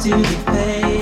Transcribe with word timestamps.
to 0.00 0.08
your 0.08 0.18
face. 0.18 0.99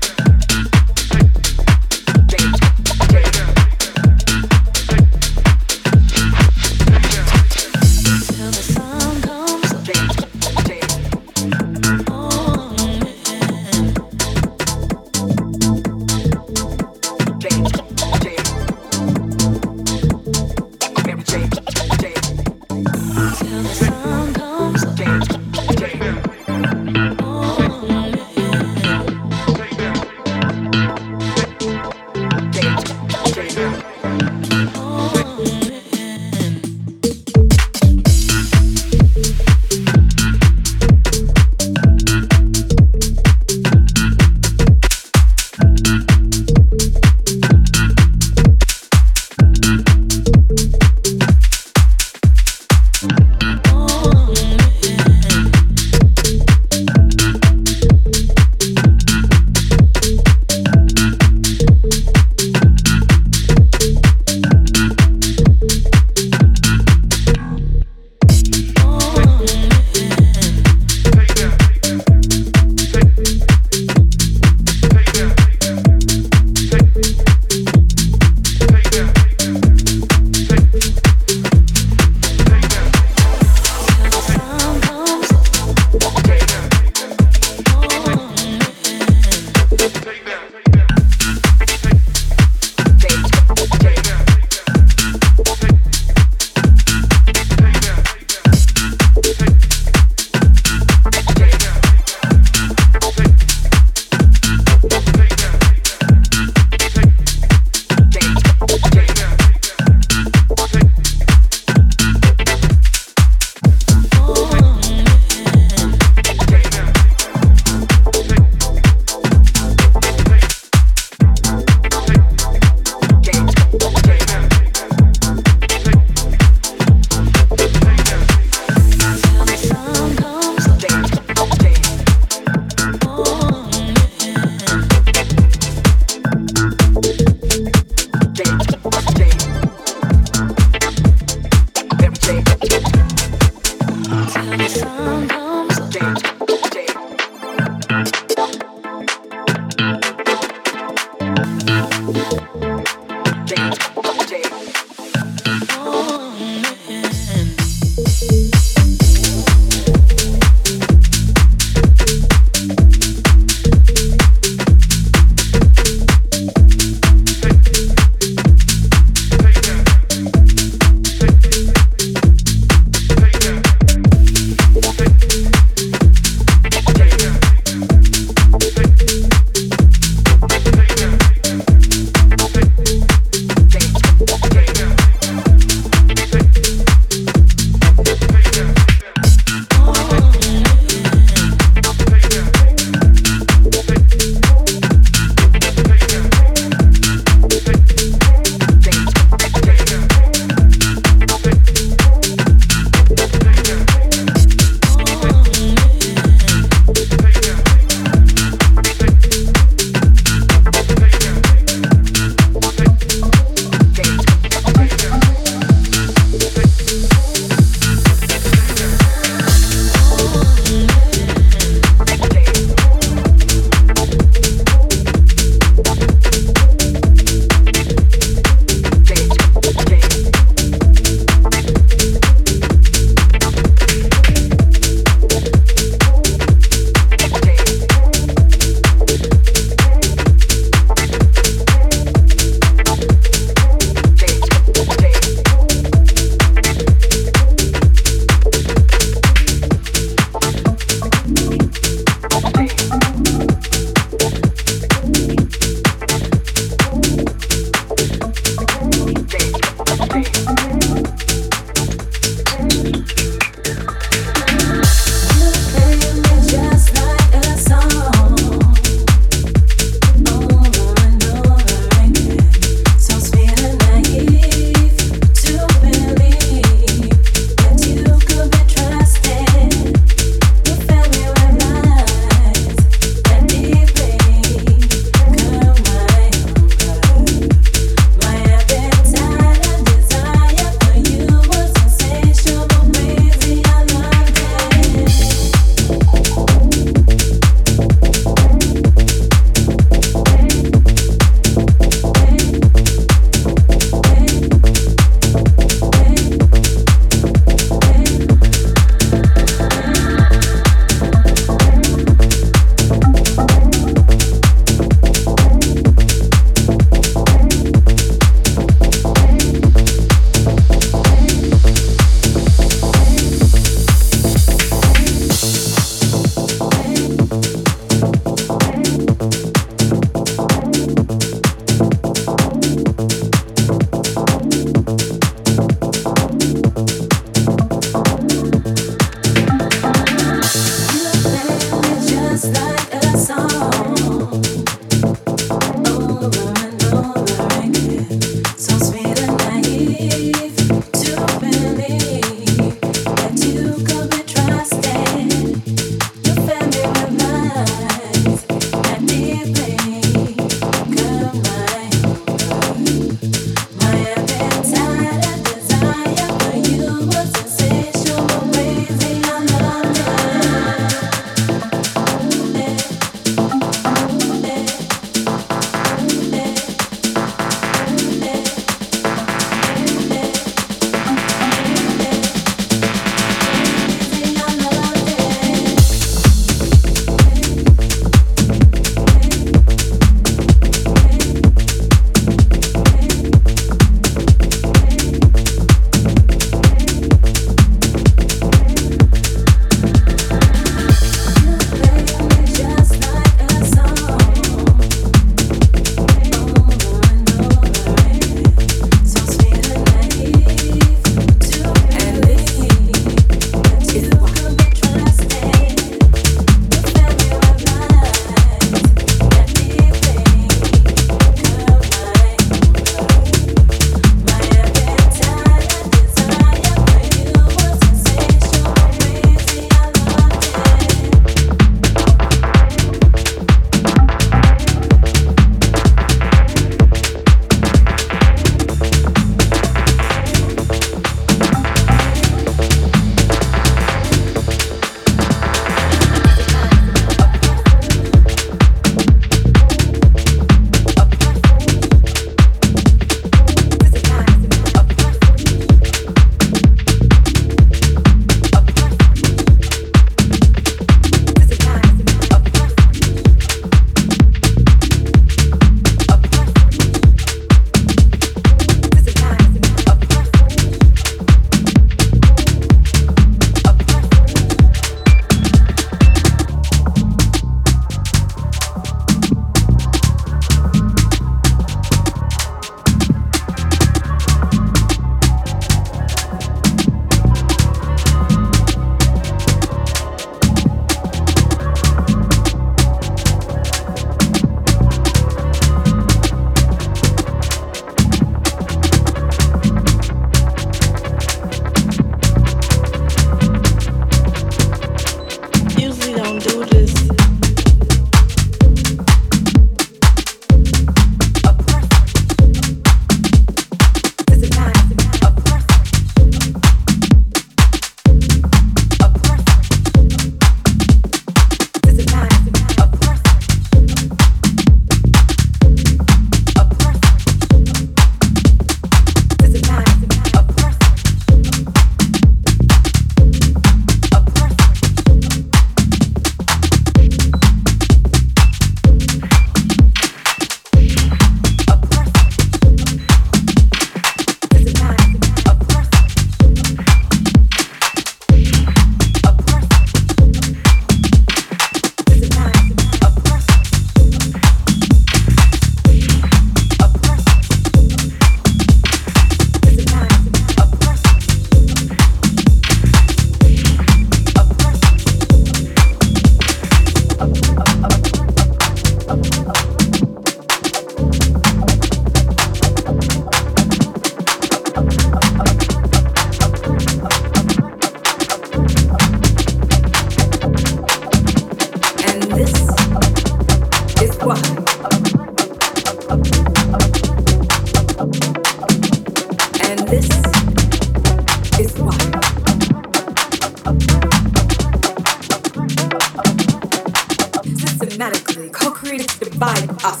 co-created 598.64 599.08
to 599.10 599.18
divide 599.26 599.68
us, 599.84 600.00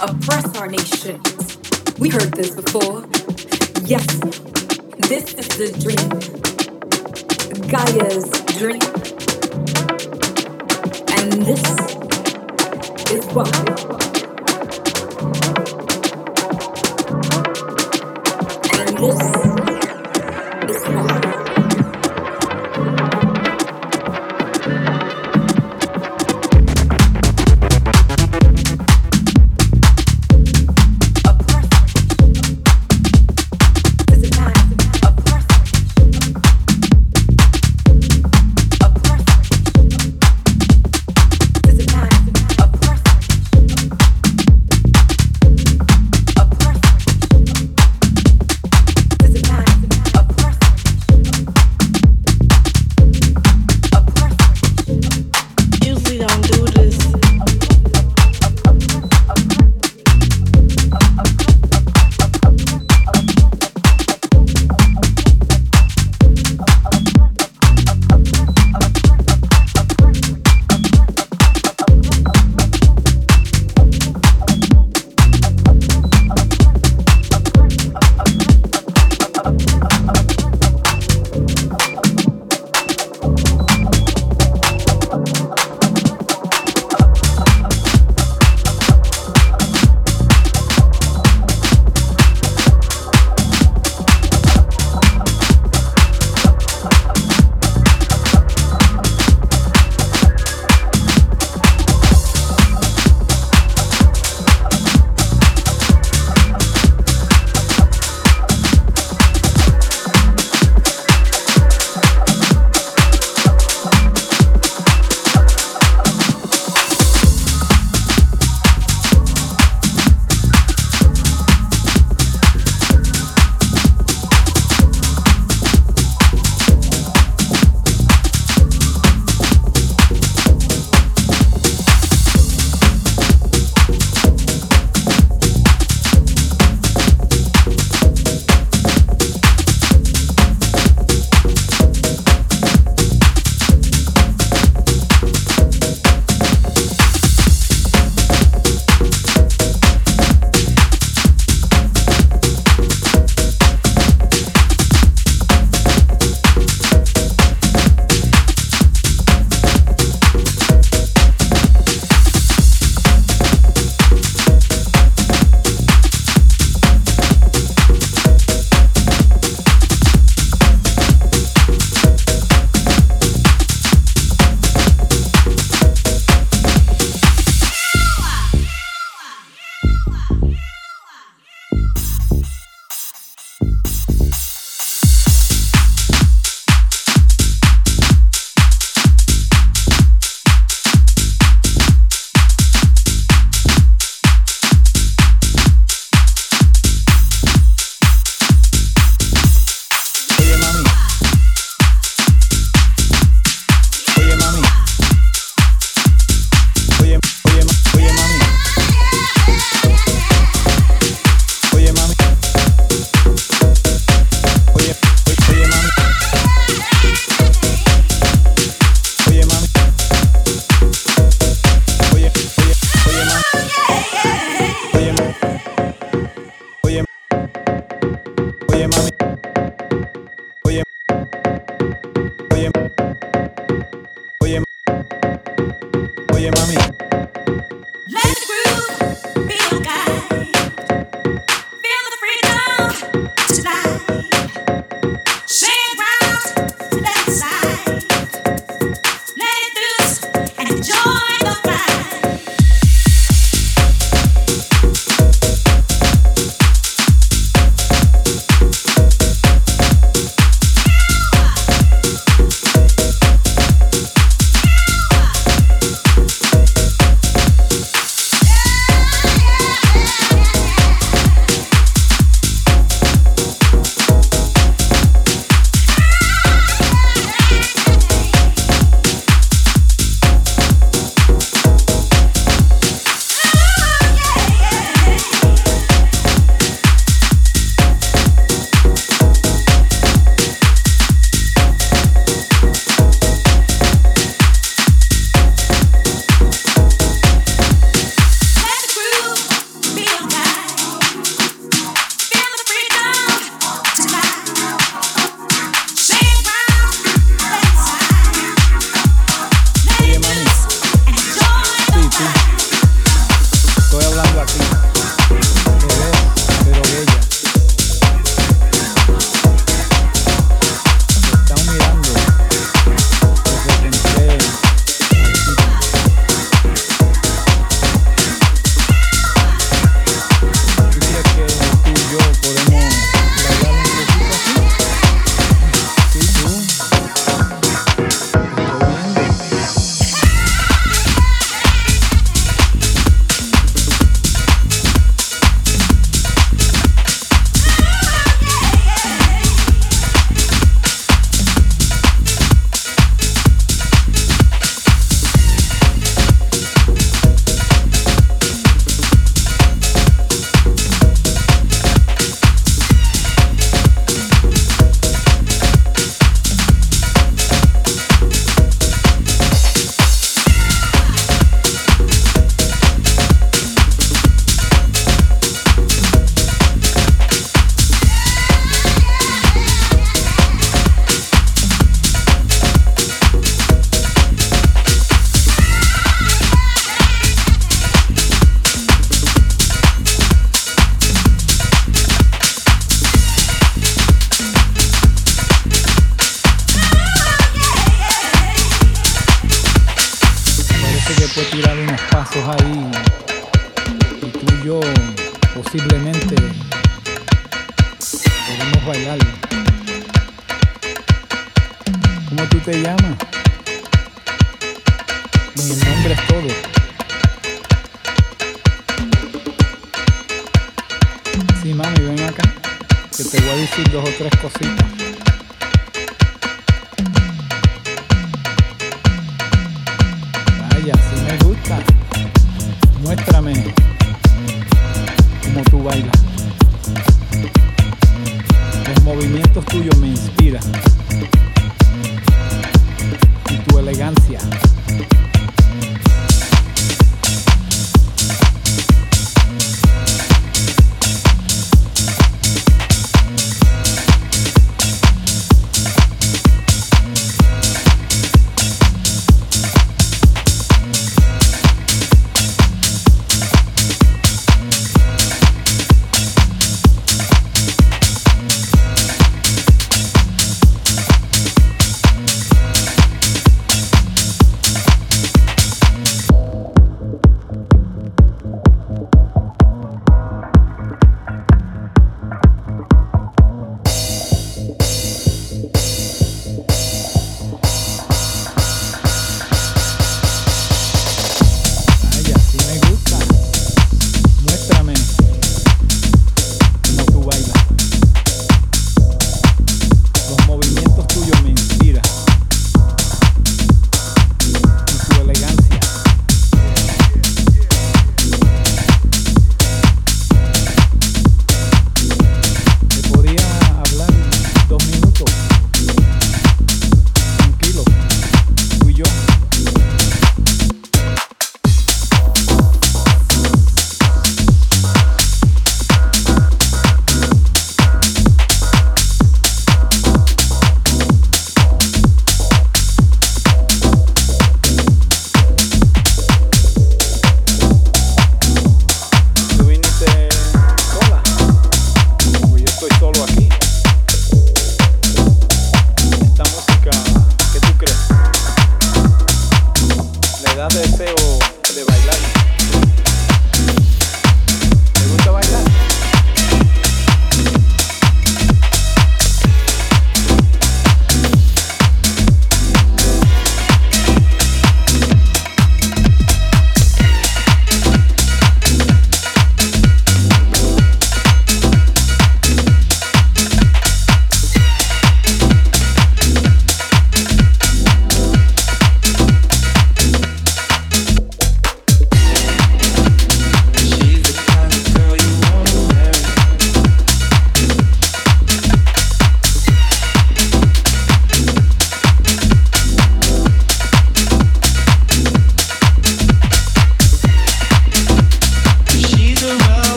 oppress 0.00 0.56
our 0.56 0.68
nation. 0.68 1.20
We 1.98 2.08
heard 2.08 2.32
this 2.32 2.54
before. 2.54 3.04
Yes, 3.82 4.06
this 5.08 5.34
is 5.34 5.48
the 5.58 5.72
dream, 5.82 6.10
Gaia's 7.66 8.30
dream, 8.56 8.80
and 11.18 11.42
this 11.42 11.64
is 13.10 13.26
what 13.34 13.48
why. 13.48 14.09